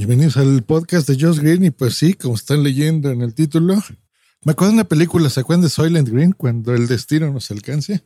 Bienvenidos 0.00 0.38
al 0.38 0.62
podcast 0.62 1.06
de 1.06 1.22
Josh 1.22 1.40
Green 1.40 1.62
y 1.62 1.70
pues 1.70 1.94
sí, 1.94 2.14
como 2.14 2.34
están 2.34 2.62
leyendo 2.62 3.10
en 3.10 3.20
el 3.20 3.34
título, 3.34 3.74
me 4.44 4.52
acuerdo 4.52 4.70
de 4.70 4.76
una 4.76 4.88
película, 4.88 5.28
¿se 5.28 5.40
acuerdan 5.40 5.60
de 5.60 5.68
Soylent 5.68 6.08
Green? 6.08 6.32
Cuando 6.32 6.72
el 6.72 6.86
destino 6.86 7.30
nos 7.30 7.50
alcance. 7.50 8.02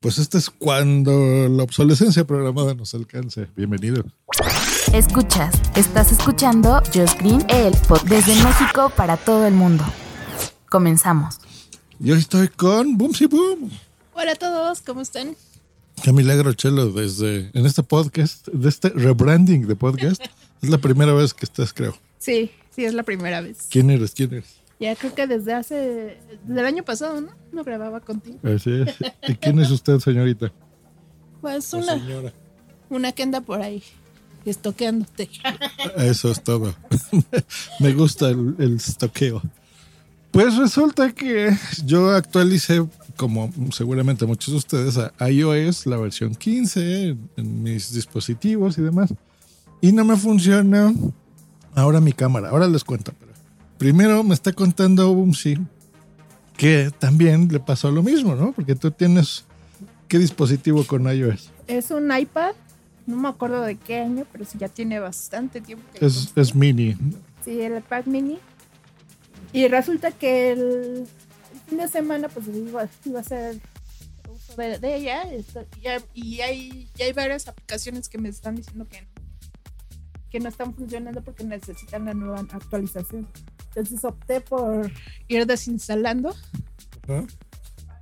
Pues 0.00 0.16
este 0.16 0.38
es 0.38 0.48
cuando 0.48 1.46
la 1.50 1.62
obsolescencia 1.62 2.26
programada 2.26 2.72
nos 2.72 2.94
alcance. 2.94 3.46
Bienvenido. 3.54 4.06
Escuchas, 4.94 5.54
estás 5.76 6.12
escuchando 6.12 6.82
Josh 6.94 7.12
Green, 7.18 7.44
el 7.50 7.74
podcast 7.86 8.08
desde 8.08 8.42
México 8.42 8.90
para 8.96 9.18
todo 9.18 9.46
el 9.46 9.52
mundo. 9.52 9.84
Comenzamos. 10.70 11.40
Yo 11.98 12.16
estoy 12.16 12.48
con 12.48 12.96
Boomsy 12.96 13.26
Boom. 13.26 13.70
Hola 14.14 14.32
a 14.32 14.36
todos, 14.36 14.80
¿cómo 14.80 15.02
están? 15.02 15.36
Qué 16.02 16.10
milagro, 16.10 16.54
Chelo, 16.54 16.90
desde 16.90 17.50
en 17.52 17.66
este 17.66 17.82
podcast, 17.82 18.48
de 18.48 18.66
este 18.70 18.88
rebranding 18.88 19.66
de 19.66 19.76
podcast. 19.76 20.22
Es 20.64 20.70
la 20.70 20.78
primera 20.78 21.12
vez 21.12 21.34
que 21.34 21.44
estás, 21.44 21.72
creo. 21.74 21.94
Sí, 22.18 22.50
sí, 22.74 22.84
es 22.84 22.94
la 22.94 23.02
primera 23.02 23.42
vez. 23.42 23.66
¿Quién 23.70 23.90
eres? 23.90 24.12
¿Quién 24.12 24.32
eres? 24.32 24.56
Ya 24.80 24.96
creo 24.96 25.14
que 25.14 25.26
desde 25.26 25.52
hace, 25.52 26.18
desde 26.44 26.60
el 26.60 26.66
año 26.66 26.82
pasado, 26.84 27.20
¿no? 27.20 27.32
No 27.52 27.64
grababa 27.64 28.00
contigo. 28.00 28.38
Así 28.42 28.70
es. 28.70 28.96
¿Y 29.28 29.34
quién 29.34 29.58
es 29.60 29.70
usted, 29.70 29.98
señorita? 29.98 30.50
Pues 31.42 31.70
una, 31.74 31.98
señora. 31.98 32.32
una 32.88 33.12
que 33.12 33.22
anda 33.22 33.42
por 33.42 33.60
ahí, 33.60 33.82
estoqueándote. 34.46 35.28
Eso 35.96 36.30
es 36.30 36.42
todo. 36.42 36.74
Me 37.80 37.92
gusta 37.92 38.30
el, 38.30 38.54
el 38.58 38.76
estoqueo. 38.76 39.42
Pues 40.30 40.56
resulta 40.56 41.12
que 41.12 41.56
yo 41.84 42.10
actualicé, 42.10 42.84
como 43.16 43.52
seguramente 43.70 44.24
muchos 44.26 44.52
de 44.52 44.58
ustedes, 44.58 44.96
a 44.98 45.30
iOS, 45.30 45.86
la 45.86 45.98
versión 45.98 46.34
15 46.34 47.08
en, 47.08 47.30
en 47.36 47.62
mis 47.62 47.92
dispositivos 47.92 48.78
y 48.78 48.82
demás. 48.82 49.14
Y 49.84 49.92
no 49.92 50.02
me 50.02 50.16
funciona 50.16 50.94
ahora 51.74 52.00
mi 52.00 52.14
cámara. 52.14 52.48
Ahora 52.48 52.66
les 52.68 52.82
cuento. 52.84 53.12
pero 53.20 53.32
Primero 53.76 54.24
me 54.24 54.32
está 54.32 54.50
contando 54.50 55.12
Bumsy 55.12 55.58
que 56.56 56.90
también 56.98 57.48
le 57.52 57.60
pasó 57.60 57.90
lo 57.90 58.02
mismo, 58.02 58.34
¿no? 58.34 58.52
Porque 58.52 58.74
tú 58.74 58.90
tienes... 58.90 59.44
¿Qué 60.08 60.18
dispositivo 60.18 60.84
con 60.86 61.04
iOS? 61.06 61.50
Es 61.66 61.90
un 61.90 62.10
iPad, 62.16 62.52
no 63.06 63.16
me 63.18 63.28
acuerdo 63.28 63.60
de 63.60 63.76
qué 63.76 63.98
año, 64.00 64.24
pero 64.32 64.46
sí 64.46 64.56
ya 64.58 64.68
tiene 64.68 65.00
bastante 65.00 65.60
tiempo. 65.60 65.84
que 65.92 66.06
Es, 66.06 66.32
es 66.34 66.54
mini. 66.54 66.96
Sí, 67.44 67.60
el 67.60 67.76
iPad 67.76 68.06
mini. 68.06 68.38
Y 69.52 69.68
resulta 69.68 70.12
que 70.12 70.52
el, 70.52 71.06
fin 71.68 71.76
de 71.76 71.88
semana, 71.88 72.28
pues 72.30 72.46
iba, 72.48 72.88
iba 73.04 73.18
a 73.18 73.20
hacer 73.20 73.60
uso 74.34 74.56
de, 74.56 74.78
de 74.78 74.96
ella. 74.96 75.24
y 75.82 75.86
hay- 75.88 76.04
y 76.14 76.40
hay, 77.02 77.12
varias 77.14 77.48
aplicaciones 77.48 78.08
que 78.08 78.16
me 78.16 78.30
están 78.30 78.54
diciendo 78.56 78.86
que 78.90 79.02
no, 79.02 79.08
que 80.34 80.40
no 80.40 80.48
están 80.48 80.74
funcionando 80.74 81.22
porque 81.22 81.44
necesitan 81.44 82.06
la 82.06 82.12
nueva 82.12 82.40
actualización. 82.40 83.28
Entonces 83.68 84.04
opté 84.04 84.40
por 84.40 84.90
ir 85.28 85.46
desinstalando. 85.46 86.34
¿no? 87.06 87.24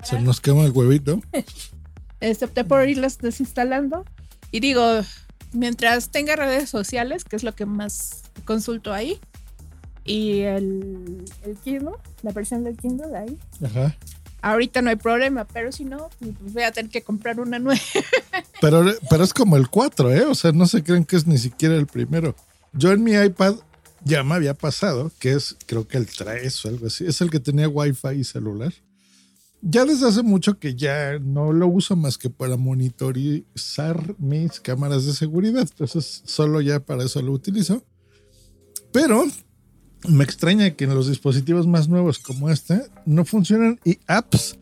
Se 0.02 0.18
nos 0.18 0.40
quema 0.40 0.64
el 0.64 0.72
huevito. 0.72 1.20
Este, 2.20 2.44
opté 2.44 2.64
por 2.64 2.88
irlas 2.88 3.18
desinstalando. 3.18 4.04
Y 4.52 4.60
digo, 4.60 5.00
mientras 5.52 6.10
tenga 6.10 6.36
redes 6.36 6.70
sociales, 6.70 7.24
que 7.24 7.34
es 7.34 7.42
lo 7.42 7.52
que 7.52 7.66
más 7.66 8.22
consulto 8.44 8.94
ahí, 8.94 9.18
y 10.04 10.42
el, 10.42 11.24
el 11.42 11.56
Kindle, 11.64 11.96
la 12.22 12.30
versión 12.30 12.62
del 12.62 12.76
Kindle 12.76 13.08
de 13.08 13.18
ahí, 13.18 13.38
Ajá. 13.64 13.96
Ahorita 14.42 14.82
no 14.82 14.90
hay 14.90 14.96
problema, 14.96 15.46
pero 15.46 15.72
si 15.72 15.84
no, 15.84 16.10
pues 16.18 16.52
voy 16.52 16.64
a 16.64 16.72
tener 16.72 16.90
que 16.90 17.02
comprar 17.02 17.40
una 17.40 17.58
nueva. 17.58 17.80
Pero, 18.60 18.84
pero 19.10 19.24
es 19.24 19.34
como 19.34 19.56
el 19.56 19.68
4, 19.68 20.12
¿eh? 20.12 20.24
O 20.26 20.36
sea, 20.36 20.52
no 20.52 20.66
se 20.66 20.84
creen 20.84 21.04
que 21.04 21.16
es 21.16 21.26
ni 21.26 21.36
siquiera 21.36 21.74
el 21.74 21.88
primero. 21.88 22.36
Yo 22.72 22.92
en 22.92 23.02
mi 23.02 23.12
iPad 23.12 23.56
ya 24.04 24.22
me 24.22 24.36
había 24.36 24.54
pasado, 24.54 25.10
que 25.18 25.32
es 25.32 25.56
creo 25.66 25.88
que 25.88 25.98
el 25.98 26.06
3 26.06 26.64
o 26.64 26.68
algo 26.68 26.86
así. 26.86 27.04
Es 27.04 27.20
el 27.20 27.30
que 27.30 27.40
tenía 27.40 27.68
Wi-Fi 27.68 28.20
y 28.20 28.22
celular. 28.22 28.72
Ya 29.62 29.84
desde 29.84 30.06
hace 30.06 30.22
mucho 30.22 30.60
que 30.60 30.76
ya 30.76 31.18
no 31.18 31.52
lo 31.52 31.66
uso 31.66 31.96
más 31.96 32.18
que 32.18 32.30
para 32.30 32.56
monitorizar 32.56 34.14
mis 34.18 34.60
cámaras 34.60 35.06
de 35.06 35.12
seguridad. 35.12 35.62
Entonces, 35.68 36.22
solo 36.24 36.60
ya 36.60 36.78
para 36.78 37.02
eso 37.02 37.20
lo 37.20 37.32
utilizo. 37.32 37.82
Pero 38.92 39.24
me 40.08 40.24
extraña 40.24 40.70
que 40.72 40.84
en 40.84 40.94
los 40.94 41.08
dispositivos 41.08 41.66
más 41.66 41.88
nuevos 41.88 42.18
como 42.18 42.50
este 42.50 42.82
no 43.06 43.24
funcionan 43.24 43.78
y 43.84 43.98
apps 44.06 44.56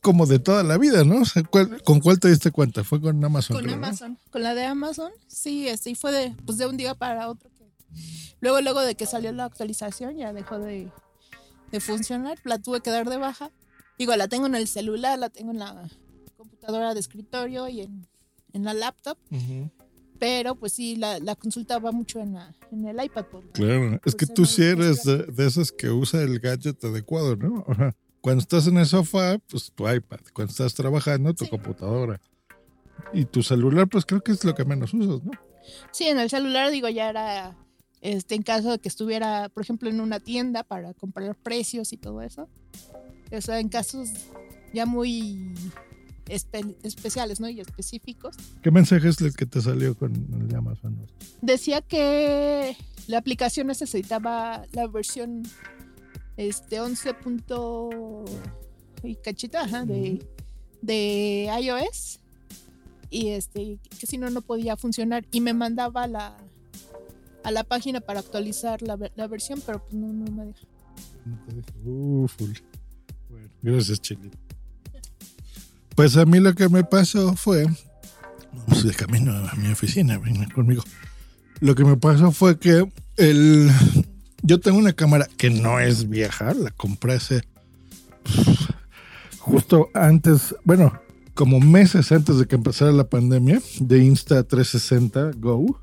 como 0.00 0.26
de 0.26 0.38
toda 0.40 0.64
la 0.64 0.78
vida, 0.78 1.04
¿no? 1.04 1.20
O 1.22 1.24
sea, 1.24 1.42
¿cuál- 1.44 1.80
¿Con 1.84 2.00
cuál 2.00 2.18
te 2.18 2.28
diste 2.28 2.50
cuenta? 2.50 2.82
Fue 2.82 3.00
con 3.00 3.24
Amazon. 3.24 3.54
Con 3.56 3.64
creo, 3.64 3.76
¿no? 3.76 3.86
Amazon, 3.86 4.18
con 4.30 4.42
la 4.42 4.54
de 4.54 4.64
Amazon, 4.64 5.12
sí, 5.28 5.68
este, 5.68 5.90
y 5.90 5.94
fue 5.94 6.10
de, 6.10 6.34
pues 6.44 6.58
de 6.58 6.66
un 6.66 6.76
día 6.76 6.94
para 6.96 7.28
otro. 7.28 7.50
que- 7.50 7.70
Luego, 8.40 8.60
luego 8.60 8.80
de 8.80 8.96
que 8.96 9.06
salió 9.06 9.30
la 9.32 9.44
actualización, 9.44 10.16
ya 10.16 10.32
dejó 10.32 10.58
de, 10.58 10.90
de 11.70 11.80
funcionar, 11.80 12.38
la 12.44 12.58
tuve 12.58 12.80
que 12.80 12.90
dar 12.90 13.08
de 13.08 13.16
baja. 13.18 13.50
Digo, 13.98 14.16
la 14.16 14.26
tengo 14.26 14.46
en 14.46 14.56
el 14.56 14.66
celular, 14.66 15.16
la 15.18 15.28
tengo 15.30 15.52
en 15.52 15.60
la 15.60 15.88
computadora 16.36 16.94
de 16.94 17.00
escritorio 17.00 17.68
y 17.68 17.82
en, 17.82 18.08
en 18.52 18.64
la 18.64 18.74
laptop, 18.74 19.16
Ujú. 19.30 19.70
Pero 20.22 20.54
pues 20.54 20.72
sí, 20.72 20.94
la, 20.94 21.18
la 21.18 21.34
consulta 21.34 21.80
va 21.80 21.90
mucho 21.90 22.20
en, 22.20 22.34
la, 22.34 22.54
en 22.70 22.86
el 22.86 23.04
iPad. 23.04 23.24
por- 23.24 23.50
Claro, 23.50 23.98
es 24.04 24.14
que 24.14 24.26
Pues, 24.26 24.34
tú 24.34 24.44
sí 24.46 24.62
eres 24.62 25.02
de, 25.02 25.26
esas 25.44 25.72
que 25.72 25.90
usa 25.90 26.22
el 26.22 26.38
gadget 26.38 26.84
adecuado, 26.84 27.34
¿no? 27.34 27.64
Ajá. 27.66 27.92
Cuando 28.20 28.40
estás 28.40 28.68
en 28.68 28.76
el 28.76 28.86
sofá, 28.86 29.38
pues 29.50 29.72
tu 29.74 29.88
iPad. 29.90 30.20
Cuando 30.32 30.52
estás 30.52 30.74
trabajando, 30.74 31.34
tu 31.34 31.44
Sí. 31.46 31.50
computadora. 31.50 32.20
Y 33.12 33.24
tu 33.24 33.42
celular, 33.42 33.88
pues 33.88 34.06
creo 34.06 34.20
que 34.22 34.30
es 34.30 34.44
lo 34.44 34.54
que 34.54 34.64
menos 34.64 34.94
usas, 34.94 35.24
¿no? 35.24 35.32
Sí, 35.90 36.04
en 36.04 36.20
el 36.20 36.30
celular, 36.30 36.70
digo, 36.70 36.88
ya 36.88 37.10
era, 37.10 37.56
este, 38.00 38.36
en 38.36 38.42
caso 38.42 38.70
de 38.70 38.78
que 38.78 38.88
estuviera, 38.88 39.48
por 39.48 39.64
ejemplo, 39.64 39.90
en 39.90 40.00
una 40.00 40.20
tienda 40.20 40.62
para 40.62 40.94
comprar 40.94 41.34
precios 41.34 41.92
y 41.92 41.96
todo 41.96 42.22
eso. 42.22 42.48
O 43.32 43.40
sea, 43.40 43.58
en 43.58 43.68
casos 43.68 44.08
ya 44.72 44.86
muy 44.86 45.52
espe- 46.32 46.76
especiales, 46.82 47.40
¿no? 47.40 47.48
Y 47.48 47.60
específicos. 47.60 48.36
¿Qué 48.62 48.70
mensaje 48.70 49.08
es 49.08 49.20
el 49.20 49.34
que 49.34 49.46
te 49.46 49.60
salió 49.60 49.96
con 49.96 50.14
el 50.14 50.48
de 50.48 50.56
Amazon? 50.56 50.96
Decía 51.40 51.80
que 51.80 52.76
la 53.06 53.18
aplicación 53.18 53.66
necesitaba 53.66 54.64
la 54.72 54.86
versión 54.86 55.42
este 56.36 56.80
11. 56.80 57.14
punto 57.14 58.24
y 59.02 59.16
cachita 59.16 59.66
de, 59.84 60.24
de 60.80 61.50
iOS 61.60 62.20
y 63.10 63.28
este 63.28 63.78
que 63.98 64.06
si 64.06 64.16
no 64.16 64.30
no 64.30 64.40
podía 64.40 64.76
funcionar 64.76 65.26
y 65.32 65.40
me 65.40 65.52
mandaba 65.52 66.04
a 66.04 66.06
la 66.06 66.36
a 67.44 67.50
la 67.50 67.64
página 67.64 68.00
para 68.00 68.20
actualizar 68.20 68.80
la, 68.82 68.96
la 69.16 69.26
versión 69.26 69.60
pero 69.66 69.82
pues 69.82 69.94
no, 69.94 70.06
no 70.12 70.30
me 70.30 70.46
deja 70.46 70.60
No 71.26 71.36
te 71.44 71.54
deja. 71.56 71.72
Uf, 71.84 72.40
ul. 72.40 72.58
Bueno, 73.28 73.48
gracias, 73.60 74.00
Chilito. 74.00 74.38
Pues 75.94 76.16
a 76.16 76.24
mí 76.24 76.40
lo 76.40 76.54
que 76.54 76.68
me 76.68 76.84
pasó 76.84 77.34
fue. 77.36 77.66
Vamos 78.52 78.84
de 78.84 78.94
camino 78.94 79.32
a 79.32 79.54
mi 79.56 79.70
oficina, 79.70 80.18
vengan 80.18 80.50
conmigo. 80.50 80.82
Lo 81.60 81.74
que 81.74 81.84
me 81.84 81.96
pasó 81.96 82.32
fue 82.32 82.58
que 82.58 82.86
el. 83.16 83.70
Yo 84.42 84.58
tengo 84.60 84.78
una 84.78 84.92
cámara 84.92 85.28
que 85.36 85.50
no 85.50 85.78
es 85.78 86.08
vieja, 86.08 86.52
la 86.54 86.70
compré 86.70 87.14
hace. 87.14 87.42
Justo 89.38 89.88
antes, 89.94 90.54
bueno, 90.64 90.92
como 91.34 91.60
meses 91.60 92.10
antes 92.12 92.38
de 92.38 92.46
que 92.46 92.56
empezara 92.56 92.92
la 92.92 93.08
pandemia, 93.08 93.60
de 93.80 94.02
Insta360 94.02 95.38
Go, 95.38 95.80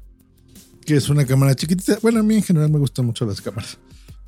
que 0.86 0.96
es 0.96 1.10
una 1.10 1.26
cámara 1.26 1.56
chiquitita. 1.56 2.00
Bueno, 2.02 2.20
a 2.20 2.24
mí 2.24 2.36
en 2.36 2.44
general 2.44 2.70
me 2.70 2.80
gustan 2.80 3.06
mucho 3.06 3.26
las 3.26 3.42
cámaras. 3.42 3.78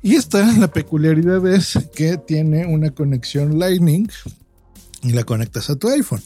Y 0.02 0.16
esta, 0.16 0.44
la 0.58 0.68
peculiaridad 0.68 1.46
es 1.46 1.78
que 1.94 2.16
tiene 2.16 2.66
una 2.66 2.90
conexión 2.90 3.58
Lightning 3.58 4.08
y 5.02 5.12
la 5.12 5.24
conectas 5.24 5.70
a 5.70 5.76
tu 5.76 5.88
iPhone. 5.88 6.22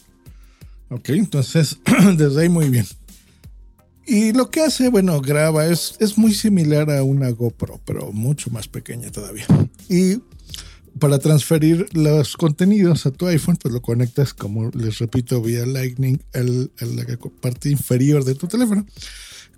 Ok, 0.89 1.11
entonces 1.11 1.79
desde 2.17 2.43
ahí 2.43 2.49
muy 2.49 2.69
bien. 2.69 2.87
Y 4.07 4.33
lo 4.33 4.51
que 4.51 4.61
hace, 4.61 4.89
bueno, 4.89 5.21
graba, 5.21 5.67
es, 5.67 5.97
es 5.99 6.17
muy 6.17 6.33
similar 6.33 6.91
a 6.91 7.03
una 7.03 7.31
GoPro, 7.31 7.81
pero 7.85 8.13
mucho 8.13 8.51
más 8.51 8.69
pequeña 8.69 9.11
todavía. 9.11 9.47
Y 9.89 10.19
para 11.01 11.19
transferir 11.19 11.87
los 11.93 12.37
contenidos 12.37 13.05
a 13.07 13.11
tu 13.11 13.27
iPhone, 13.27 13.57
pues 13.61 13.75
lo 13.75 13.83
conectas, 13.83 14.33
como 14.33 14.71
les 14.71 14.99
repito, 14.99 15.43
vía 15.43 15.67
Lightning 15.67 16.21
a 16.35 16.85
la 16.85 17.19
parte 17.41 17.71
inferior 17.71 18.25
de 18.25 18.37
tu 18.37 18.47
teléfono. 18.47 18.87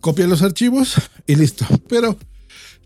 copia 0.01 0.27
los 0.27 0.43
archivos 0.43 0.95
y 1.27 1.35
listo. 1.35 1.67
Pero 1.89 2.19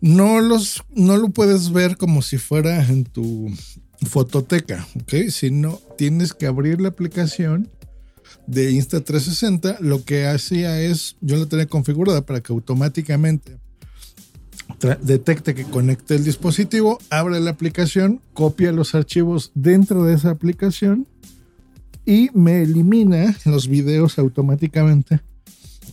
no 0.00 0.40
los, 0.40 0.82
no 0.94 1.16
lo 1.16 1.28
puedes 1.28 1.72
ver 1.72 1.96
como 1.96 2.22
si 2.22 2.38
fuera 2.38 2.84
en 2.84 3.04
tu 3.04 3.54
fototeca, 4.06 4.86
¿ok? 5.00 5.28
Sino 5.30 5.80
tienes 5.96 6.32
que 6.34 6.46
abrir 6.46 6.80
la 6.80 6.88
aplicación 6.88 7.68
de 8.46 8.72
Insta360. 8.72 9.78
Lo 9.80 10.04
que 10.04 10.26
hacía 10.26 10.80
es, 10.80 11.16
yo 11.20 11.36
la 11.36 11.46
tenía 11.46 11.66
configurada 11.66 12.24
para 12.26 12.40
que 12.40 12.52
automáticamente 12.52 13.58
detecte 15.02 15.54
que 15.54 15.64
conecte 15.64 16.14
el 16.14 16.24
dispositivo, 16.24 16.98
abre 17.10 17.40
la 17.40 17.50
aplicación, 17.50 18.20
copia 18.32 18.72
los 18.72 18.94
archivos 18.94 19.52
dentro 19.54 20.04
de 20.04 20.14
esa 20.14 20.30
aplicación 20.30 21.06
y 22.04 22.30
me 22.34 22.62
elimina 22.62 23.36
los 23.44 23.68
videos 23.68 24.18
automáticamente 24.18 25.20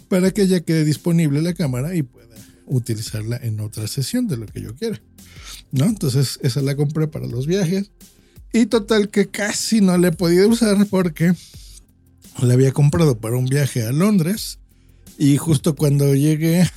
para 0.08 0.32
que 0.32 0.48
ya 0.48 0.62
quede 0.62 0.86
disponible 0.86 1.42
la 1.42 1.54
cámara 1.54 1.94
y 1.96 2.04
pueda 2.04 2.29
utilizarla 2.70 3.38
en 3.38 3.60
otra 3.60 3.88
sesión 3.88 4.28
de 4.28 4.38
lo 4.38 4.46
que 4.46 4.62
yo 4.62 4.76
quiera. 4.76 5.02
¿No? 5.72 5.86
Entonces 5.86 6.40
esa 6.42 6.62
la 6.62 6.76
compré 6.76 7.08
para 7.08 7.28
los 7.28 7.46
viajes 7.46 7.92
y 8.54 8.68
total 8.68 9.10
que 9.10 9.28
casi 9.28 9.82
no 9.82 9.98
la 9.98 10.08
he 10.08 10.12
podido 10.12 10.48
usar 10.48 10.86
porque 10.88 11.34
la 12.42 12.54
había 12.54 12.72
comprado 12.72 13.18
para 13.18 13.38
un 13.38 13.46
viaje 13.46 13.84
a 13.84 13.92
Londres 13.92 14.60
y 15.18 15.38
justo 15.38 15.76
cuando 15.76 16.16
llegué 16.16 16.70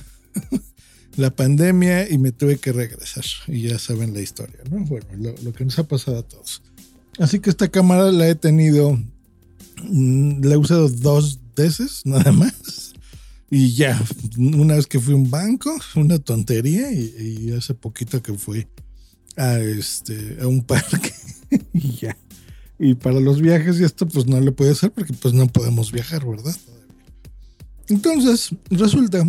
la 1.15 1.31
pandemia 1.31 2.09
y 2.09 2.17
me 2.17 2.31
tuve 2.31 2.57
que 2.57 2.71
regresar. 2.71 3.23
Y 3.47 3.61
ya 3.61 3.79
saben 3.79 4.13
la 4.13 4.21
historia, 4.21 4.59
¿no? 4.69 4.83
Bueno, 4.85 5.07
lo, 5.43 5.53
que 5.53 5.65
nos 5.65 5.79
ha 5.79 5.87
pasado 5.87 6.19
a 6.19 6.23
todos. 6.23 6.61
Así 7.19 7.39
que 7.39 7.49
esta 7.49 7.69
cámara 7.69 8.11
la 8.11 8.27
he 8.27 8.35
tenido, 8.35 8.99
mm, 9.83 10.43
la 10.43 10.55
he 10.55 10.57
usado 10.57 10.89
dos 10.89 11.39
veces 11.55 12.01
nada 12.05 12.31
más. 12.31 12.92
Y 13.55 13.75
ya, 13.75 14.03
una 14.39 14.73
vez 14.73 14.87
que 14.87 14.99
fui 14.99 15.13
a 15.13 15.15
un 15.15 15.29
banco, 15.29 15.71
una 15.93 16.17
tontería, 16.17 16.91
y, 16.91 17.53
hace 17.55 17.75
poquito 17.75 18.19
que 18.19 18.33
fui 18.33 18.65
a, 19.37 19.59
este, 19.59 20.39
a 20.41 20.47
un 20.47 20.63
parque 20.65 21.13
y 21.71 21.91
ya. 21.91 22.17
Y 22.79 22.95
para 22.95 23.19
los 23.19 23.41
viajes 23.41 23.79
y 23.79 23.83
esto 23.83 24.07
pues 24.07 24.25
no 24.25 24.41
lo 24.41 24.55
puede 24.55 24.71
hacer 24.71 24.91
porque 24.91 25.13
pues 25.13 25.35
no 25.35 25.45
podemos 25.45 25.91
viajar, 25.91 26.25
¿verdad? 26.25 26.55
Entonces, 27.89 28.55
resulta 28.71 29.23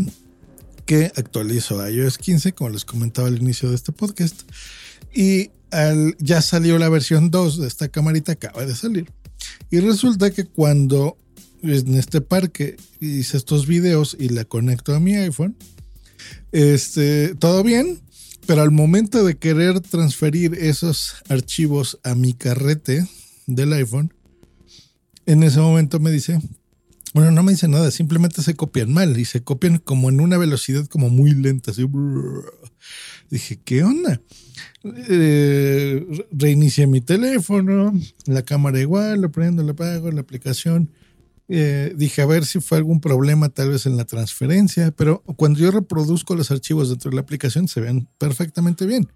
que 0.87 1.12
actualizó 1.17 1.87
iOS 1.87 2.17
15, 2.17 2.55
como 2.55 2.70
les 2.70 2.87
comentaba 2.87 3.29
al 3.29 3.37
inicio 3.37 3.69
de 3.69 3.75
este 3.75 3.93
podcast. 3.93 4.41
Y 5.12 5.50
ya 6.19 6.41
salió 6.41 6.79
la 6.79 6.88
versión 6.88 7.31
2 7.31 7.59
de 7.59 7.69
esta 7.69 7.88
camarita, 7.88 8.32
acaba 8.32 8.65
de 8.65 8.75
salir. 8.75 9.12
Y 9.70 9.81
resulta 9.81 10.31
que 10.31 10.47
cuando 10.47 11.19
en 11.65 11.95
este 11.95 12.21
parque 12.21 12.77
hice 13.01 13.37
estos 13.37 13.67
videos 13.67 14.17
y 14.19 14.29
la 14.29 14.45
conecto 14.45 14.95
a 14.95 15.01
mi 15.01 15.15
iPhone, 15.17 15.57
este, 16.53 17.35
todo 17.35 17.63
bien, 17.63 18.01
pero 18.47 18.63
al 18.63 18.71
momento 18.71 19.25
de 19.25 19.37
querer 19.37 19.81
transferir 19.81 20.55
esos 20.55 21.15
archivos 21.29 21.99
a 22.05 22.15
mi 22.15 22.35
carrete 22.35 23.07
del 23.47 23.73
iPhone, 23.73 24.13
en 25.27 25.43
ese 25.43 25.61
momento 25.61 26.01
me 26.01 26.11
dice, 26.11 26.39
bueno, 27.15 27.31
no 27.31 27.43
me 27.43 27.53
dice 27.53 27.69
nada, 27.69 27.91
simplemente 27.91 28.43
se 28.43 28.55
copian 28.55 28.93
mal 28.93 29.19
y 29.19 29.25
se 29.25 29.43
copian 29.43 29.79
como 29.79 30.11
en 30.11 30.21
una 30.21 30.37
velocidad 30.37 30.87
como 30.87 31.09
muy 31.09 31.31
lenta. 31.31 31.71
Así, 31.71 31.87
dije, 33.31 33.59
¿qué 33.65 33.85
onda? 33.85 34.21
Eh, 34.83 36.05
reinicié 36.31 36.87
mi 36.87 37.01
teléfono, 37.01 37.99
la 38.27 38.43
cámara 38.43 38.81
igual, 38.81 39.23
lo 39.23 39.33
prendo, 39.33 39.63
lo 39.63 39.73
apago, 39.73 40.11
la 40.11 40.21
aplicación. 40.21 40.91
Eh, 41.49 41.93
dije 41.94 42.23
a 42.23 42.26
ver 42.26 42.46
si 42.46 42.61
fue 42.61 42.79
algún 42.79 43.00
problema 43.00 43.50
tal 43.50 43.70
vez 43.70 43.85
en 43.85 43.96
la 43.96 44.05
transferencia, 44.06 44.91
pero 44.93 45.23
cuando 45.37 45.61
yo 45.61 45.70
reproduzco 45.70 46.35
los 46.35 46.50
archivos 46.50 46.88
dentro 46.88 47.11
de 47.11 47.17
la 47.17 47.23
aplicación 47.23 47.69
se 47.69 47.81
ven 47.81 48.08
perfectamente 48.19 48.87
bien. 48.87 49.08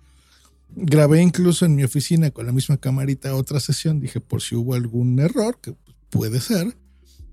Grabé 0.76 1.22
incluso 1.22 1.64
en 1.64 1.74
mi 1.74 1.84
oficina 1.84 2.30
con 2.30 2.44
la 2.44 2.52
misma 2.52 2.76
camarita 2.76 3.34
otra 3.34 3.60
sesión, 3.60 4.00
dije 4.00 4.20
por 4.20 4.42
si 4.42 4.54
hubo 4.54 4.74
algún 4.74 5.18
error, 5.18 5.58
que 5.62 5.74
puede 6.10 6.40
ser 6.40 6.76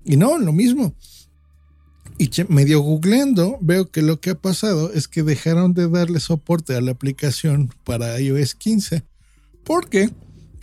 y 0.06 0.16
no, 0.16 0.38
lo 0.38 0.52
mismo. 0.52 0.94
Y 2.18 2.30
medio 2.48 2.80
googleando, 2.80 3.58
veo 3.60 3.90
que 3.90 4.00
lo 4.00 4.20
que 4.20 4.30
ha 4.30 4.34
pasado 4.40 4.92
es 4.92 5.08
que 5.08 5.22
dejaron 5.22 5.74
de 5.74 5.88
darle 5.88 6.20
soporte 6.20 6.74
a 6.74 6.80
la 6.80 6.92
aplicación 6.92 7.70
para 7.84 8.18
iOS 8.18 8.54
15. 8.54 9.02
Porque, 9.64 10.08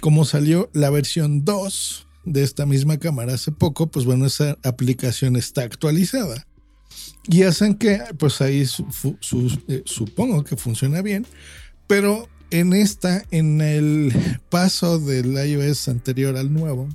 como 0.02 0.26
salió 0.26 0.70
la 0.74 0.90
versión 0.90 1.44
2 1.46 2.08
de 2.26 2.44
esta 2.44 2.66
misma 2.66 2.98
cámara 2.98 3.34
hace 3.34 3.52
poco, 3.52 3.88
pues 3.88 4.06
bueno, 4.06 4.26
esa 4.26 4.58
aplicación 4.64 5.36
está 5.36 5.64
actualizada. 5.64 6.46
Y 7.28 7.44
hacen 7.44 7.76
que, 7.76 8.02
pues 8.18 8.42
ahí 8.42 8.62
eh, 8.62 9.84
supongo 9.86 10.44
que 10.44 10.58
funciona 10.58 11.02
bien. 11.02 11.26
Pero 11.88 12.28
en 12.52 12.74
esta, 12.74 13.24
en 13.32 13.62
el 13.62 14.14
paso 14.50 15.00
del 15.00 15.34
iOS 15.34 15.88
anterior 15.88 16.38
al 16.38 16.54
nuevo, 16.54 16.90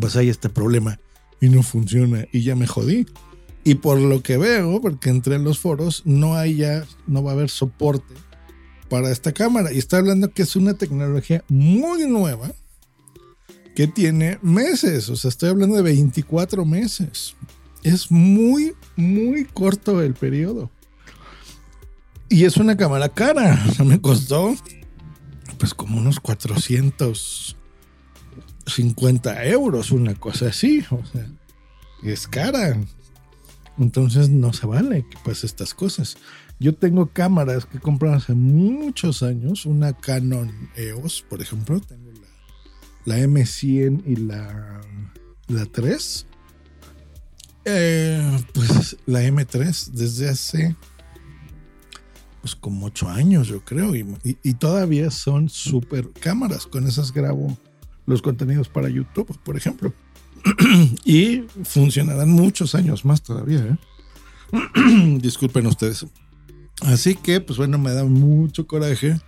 pues 0.00 0.16
hay 0.16 0.28
este 0.28 0.48
problema 0.48 1.00
y 1.40 1.48
no 1.48 1.62
funciona 1.62 2.26
y 2.32 2.42
ya 2.42 2.54
me 2.54 2.66
jodí. 2.66 3.06
Y 3.64 3.76
por 3.76 3.98
lo 3.98 4.22
que 4.22 4.38
veo, 4.38 4.80
porque 4.80 5.10
entré 5.10 5.34
en 5.34 5.44
los 5.44 5.58
foros, 5.58 6.02
no 6.04 6.36
hay 6.36 6.56
ya, 6.56 6.86
no 7.06 7.22
va 7.22 7.32
a 7.32 7.34
haber 7.34 7.50
soporte 7.50 8.14
para 8.88 9.10
esta 9.10 9.32
cámara. 9.32 9.72
Y 9.72 9.78
está 9.78 9.98
hablando 9.98 10.32
que 10.32 10.42
es 10.42 10.56
una 10.56 10.74
tecnología 10.74 11.44
muy 11.48 12.06
nueva 12.06 12.52
que 13.78 13.86
tiene 13.86 14.40
meses. 14.42 15.08
O 15.08 15.14
sea, 15.14 15.28
estoy 15.28 15.50
hablando 15.50 15.76
de 15.76 15.82
24 15.82 16.64
meses. 16.64 17.36
Es 17.84 18.10
muy, 18.10 18.74
muy 18.96 19.44
corto 19.44 20.02
el 20.02 20.14
periodo. 20.14 20.68
Y 22.28 22.42
es 22.44 22.56
una 22.56 22.76
cámara 22.76 23.08
cara. 23.08 23.64
Me 23.84 24.00
costó 24.00 24.56
pues 25.58 25.74
como 25.74 25.98
unos 25.98 26.18
400 26.18 27.56
50 28.66 29.44
euros, 29.44 29.92
una 29.92 30.16
cosa 30.16 30.48
así. 30.48 30.84
O 30.90 31.06
sea, 31.06 31.30
es 32.02 32.26
cara. 32.26 32.76
Entonces 33.78 34.28
no 34.28 34.52
se 34.54 34.66
vale 34.66 35.06
que 35.08 35.18
pase 35.24 35.46
estas 35.46 35.72
cosas. 35.72 36.16
Yo 36.58 36.74
tengo 36.74 37.12
cámaras 37.12 37.64
que 37.64 37.78
compré 37.78 38.12
hace 38.12 38.34
muchos 38.34 39.22
años, 39.22 39.66
una 39.66 39.92
Canon 39.92 40.68
EOS, 40.74 41.22
por 41.30 41.40
ejemplo, 41.40 41.78
tengo 41.78 42.10
la, 42.10 42.37
la 43.08 43.18
M100 43.18 44.02
y 44.06 44.16
la, 44.16 44.80
la 45.48 45.64
3. 45.64 46.26
Eh, 47.64 48.44
pues 48.52 48.96
la 49.06 49.22
M3 49.22 49.90
desde 49.92 50.28
hace 50.28 50.76
pues 52.40 52.54
como 52.54 52.86
8 52.86 53.08
años 53.08 53.48
yo 53.48 53.62
creo 53.62 53.94
y, 53.94 54.06
y 54.24 54.54
todavía 54.54 55.10
son 55.10 55.48
super 55.48 56.08
cámaras, 56.12 56.66
con 56.66 56.86
esas 56.86 57.12
grabo 57.12 57.58
los 58.06 58.22
contenidos 58.22 58.68
para 58.68 58.88
YouTube, 58.88 59.38
por 59.42 59.56
ejemplo. 59.56 59.92
y 61.04 61.44
funcionarán 61.64 62.30
muchos 62.30 62.74
años 62.74 63.04
más 63.04 63.22
todavía. 63.22 63.78
¿eh? 64.52 65.18
Disculpen 65.20 65.66
ustedes. 65.66 66.06
Así 66.82 67.16
que, 67.16 67.40
pues 67.40 67.58
bueno, 67.58 67.76
me 67.78 67.92
da 67.92 68.04
mucho 68.04 68.66
coraje 68.66 69.18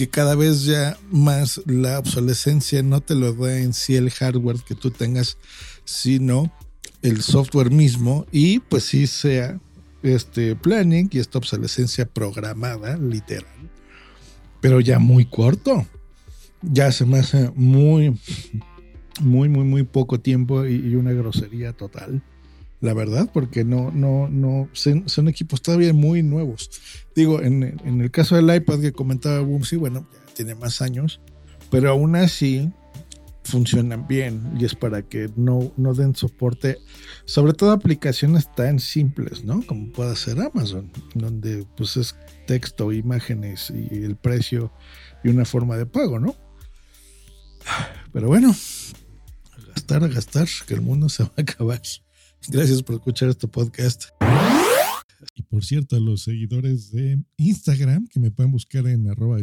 que 0.00 0.08
cada 0.08 0.34
vez 0.34 0.64
ya 0.64 0.96
más 1.10 1.60
la 1.66 1.98
obsolescencia 1.98 2.82
no 2.82 3.02
te 3.02 3.14
lo 3.14 3.34
da 3.34 3.58
en 3.58 3.74
sí 3.74 3.96
el 3.96 4.10
hardware 4.10 4.56
que 4.66 4.74
tú 4.74 4.90
tengas, 4.90 5.36
sino 5.84 6.50
el 7.02 7.20
software 7.20 7.70
mismo 7.70 8.24
y 8.32 8.60
pues 8.60 8.84
sí 8.84 9.06
sea 9.06 9.60
este 10.02 10.56
planning 10.56 11.10
y 11.12 11.18
esta 11.18 11.36
obsolescencia 11.36 12.06
programada, 12.06 12.96
literal, 12.96 13.44
pero 14.62 14.80
ya 14.80 14.98
muy 14.98 15.26
corto 15.26 15.86
ya 16.62 16.90
se 16.92 17.04
me 17.04 17.18
hace 17.18 17.50
muy, 17.54 18.18
muy, 19.20 19.50
muy, 19.50 19.64
muy 19.64 19.82
poco 19.82 20.18
tiempo 20.18 20.64
y, 20.64 20.94
una 20.94 21.12
grosería 21.12 21.74
total. 21.74 22.22
La 22.80 22.94
verdad, 22.94 23.28
porque 23.32 23.62
no, 23.62 23.90
no, 23.90 24.28
no, 24.28 24.68
son, 24.72 25.28
equipos 25.28 25.60
todavía 25.60 25.92
muy 25.92 26.22
nuevos. 26.22 26.70
Digo, 27.14 27.42
en, 27.42 27.62
el 27.84 28.10
caso 28.10 28.36
del 28.36 28.54
iPad 28.54 28.80
que 28.80 28.92
comentaba 28.92 29.40
Boomsy, 29.40 29.76
bueno, 29.76 30.08
tiene 30.34 30.54
más 30.54 30.80
años, 30.80 31.20
pero 31.70 31.90
aún 31.90 32.16
así 32.16 32.72
funcionan 33.44 34.06
bien 34.06 34.54
y 34.58 34.64
es 34.64 34.74
para 34.74 35.02
que 35.02 35.30
no, 35.36 35.72
no 35.76 35.94
den 35.94 36.14
soporte, 36.14 36.78
sobre 37.26 37.52
todo 37.52 37.72
aplicaciones 37.72 38.50
tan 38.54 38.78
simples, 38.78 39.44
¿no? 39.44 39.62
Como 39.66 39.92
puede 39.92 40.16
ser 40.16 40.40
Amazon, 40.40 40.90
donde 41.14 41.66
pues 41.76 41.96
es 41.96 42.16
texto, 42.46 42.92
imágenes 42.92 43.70
y 43.70 44.04
el 44.04 44.16
precio 44.16 44.72
y 45.22 45.28
una 45.28 45.44
forma 45.44 45.76
de 45.76 45.86
pago, 45.86 46.18
¿no? 46.18 46.34
Pero 48.12 48.28
bueno, 48.28 48.54
gastar, 49.68 50.08
gastar, 50.08 50.48
que 50.66 50.74
el 50.74 50.80
mundo 50.80 51.08
se 51.08 51.24
va 51.24 51.32
a 51.36 51.42
acabar. 51.42 51.82
Gracias 52.48 52.82
por 52.82 52.96
escuchar 52.96 53.28
este 53.28 53.46
podcast. 53.46 54.04
Y 55.34 55.42
por 55.42 55.64
cierto, 55.64 55.96
a 55.96 56.00
los 56.00 56.22
seguidores 56.22 56.90
de 56.90 57.22
Instagram, 57.36 58.06
que 58.08 58.18
me 58.18 58.30
pueden 58.30 58.50
buscar 58.50 58.86
en 58.86 59.08
arroba 59.08 59.38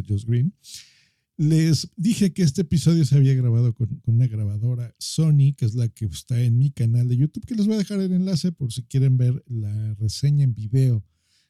Les 1.36 1.88
dije 1.96 2.32
que 2.32 2.42
este 2.42 2.62
episodio 2.62 3.04
se 3.04 3.16
había 3.16 3.34
grabado 3.34 3.72
con, 3.74 4.02
una 4.06 4.26
grabadora 4.26 4.94
Sony, 4.98 5.54
que 5.56 5.64
es 5.64 5.74
la 5.74 5.88
que 5.88 6.06
está 6.06 6.42
en 6.42 6.58
mi 6.58 6.70
canal 6.70 7.08
de 7.08 7.16
YouTube, 7.16 7.46
que 7.46 7.54
les 7.54 7.66
voy 7.66 7.76
a 7.76 7.78
dejar 7.78 8.00
el 8.00 8.12
enlace 8.12 8.50
por 8.52 8.72
si 8.72 8.82
quieren 8.82 9.16
ver 9.16 9.42
la 9.46 9.94
reseña 9.94 10.44
en 10.44 10.54
video 10.54 11.04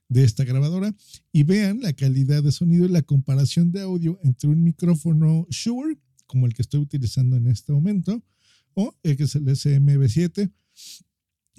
de 0.08 0.24
esta 0.24 0.44
grabadora 0.44 0.94
y 1.32 1.42
vean 1.42 1.80
la 1.80 1.92
calidad 1.92 2.42
de 2.42 2.52
sonido 2.52 2.86
y 2.86 2.90
la 2.90 3.02
comparación 3.02 3.72
de 3.72 3.80
audio 3.80 4.18
entre 4.22 4.50
un 4.50 4.62
micrófono 4.62 5.46
Shure, 5.50 5.98
como 6.26 6.46
el 6.46 6.54
que 6.54 6.62
estoy 6.62 6.80
utilizando 6.80 7.36
en 7.36 7.46
este 7.46 7.72
momento, 7.72 8.22
o 8.74 8.94
el 9.02 9.16
que 9.16 9.24
es 9.24 9.34
el 9.34 9.46
SMB7, 9.46 10.52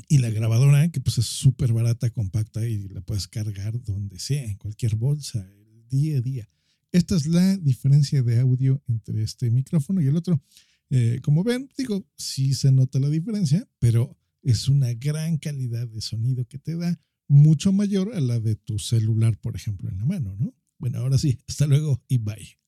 y 0.08 0.20
la 0.20 0.30
grabadora, 0.30 0.90
que 0.90 1.02
pues 1.02 1.18
es 1.18 1.26
súper 1.26 1.74
barata, 1.74 2.10
compacta 2.10 2.68
y 2.68 2.88
la 2.90 3.02
puedes 3.02 3.28
cargar 3.28 3.82
donde 3.84 4.20
sea, 4.20 4.44
en 4.44 4.58
cualquier 4.58 4.96
bolsa, 4.96 5.40
el 5.40 5.88
día 5.88 6.18
a 6.18 6.22
día. 6.22 6.50
Esta 6.92 7.16
es 7.16 7.28
la 7.28 7.58
diferencia 7.58 8.24
de 8.24 8.40
audio 8.40 8.82
entre 8.88 9.22
este 9.24 9.50
micrófono 9.52 10.02
y 10.02 10.08
el 10.08 10.16
otro. 10.16 10.42
Eh, 10.90 11.20
como 11.22 11.44
ven, 11.44 11.70
digo, 11.78 12.06
sí 12.16 12.54
se 12.54 12.72
nota 12.72 13.00
la 13.00 13.10
diferencia, 13.10 13.68
pero 13.80 14.18
es 14.42 14.68
una 14.68 14.94
gran 14.94 15.38
calidad 15.38 15.88
de 15.88 16.02
sonido 16.02 16.46
que 16.46 16.58
te 16.58 16.76
da, 16.76 17.00
mucho 17.28 17.72
mayor 17.72 18.14
a 18.16 18.20
la 18.20 18.40
de 18.40 18.56
tu 18.56 18.80
celular, 18.80 19.38
por 19.38 19.56
ejemplo, 19.56 19.88
en 19.90 20.00
la 20.00 20.06
mano, 20.06 20.36
¿no? 20.36 20.56
Bueno, 20.80 21.00
ahora 21.00 21.18
sí, 21.18 21.38
hasta 21.48 21.68
luego 21.68 22.02
y 22.08 22.18
bye. 22.18 22.59